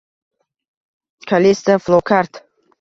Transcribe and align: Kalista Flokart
Kalista 1.29 1.77
Flokart 1.77 2.33